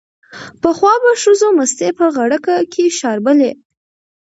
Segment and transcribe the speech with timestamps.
[0.61, 3.51] پخوا به ښځو مستې په غړګ کې شربلې